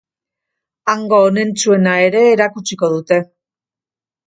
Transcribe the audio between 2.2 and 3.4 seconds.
erakutsiko dute.